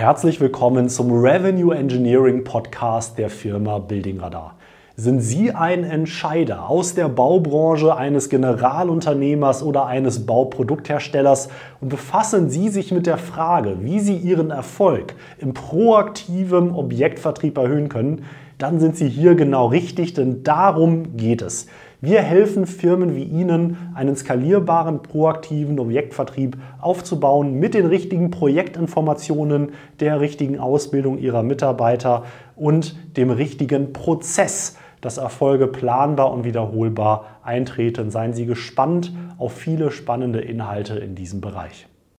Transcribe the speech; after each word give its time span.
Herzlich 0.00 0.40
willkommen 0.40 0.88
zum 0.88 1.12
Revenue 1.12 1.76
Engineering 1.76 2.42
Podcast 2.42 3.18
der 3.18 3.28
Firma 3.28 3.78
Building 3.80 4.18
Radar. 4.18 4.54
Sind 4.96 5.20
Sie 5.20 5.52
ein 5.52 5.84
Entscheider 5.84 6.70
aus 6.70 6.94
der 6.94 7.10
Baubranche 7.10 7.94
eines 7.94 8.30
Generalunternehmers 8.30 9.62
oder 9.62 9.84
eines 9.84 10.24
Bauproduktherstellers 10.24 11.50
und 11.82 11.90
befassen 11.90 12.48
Sie 12.48 12.70
sich 12.70 12.92
mit 12.92 13.06
der 13.06 13.18
Frage, 13.18 13.76
wie 13.82 14.00
Sie 14.00 14.16
Ihren 14.16 14.48
Erfolg 14.48 15.16
im 15.38 15.52
proaktiven 15.52 16.70
Objektvertrieb 16.70 17.58
erhöhen 17.58 17.90
können, 17.90 18.24
dann 18.56 18.80
sind 18.80 18.96
Sie 18.96 19.08
hier 19.10 19.34
genau 19.34 19.66
richtig, 19.66 20.14
denn 20.14 20.42
darum 20.42 21.18
geht 21.18 21.42
es. 21.42 21.66
Wir 22.02 22.22
helfen 22.22 22.66
Firmen 22.66 23.14
wie 23.14 23.24
Ihnen, 23.24 23.76
einen 23.94 24.16
skalierbaren, 24.16 25.02
proaktiven 25.02 25.78
Objektvertrieb 25.78 26.56
aufzubauen 26.80 27.54
mit 27.58 27.74
den 27.74 27.84
richtigen 27.84 28.30
Projektinformationen, 28.30 29.72
der 30.00 30.20
richtigen 30.20 30.58
Ausbildung 30.58 31.18
Ihrer 31.18 31.42
Mitarbeiter 31.42 32.24
und 32.56 32.96
dem 33.16 33.30
richtigen 33.30 33.92
Prozess 33.92 34.76
dass 35.00 35.16
Erfolge 35.16 35.66
planbar 35.66 36.32
und 36.32 36.44
wiederholbar 36.44 37.38
eintreten. 37.42 38.10
Seien 38.10 38.34
Sie 38.34 38.46
gespannt 38.46 39.12
auf 39.38 39.54
viele 39.54 39.90
spannende 39.90 40.40
Inhalte 40.40 40.98
in 40.98 41.14
diesem 41.14 41.40
Bereich. 41.40 41.86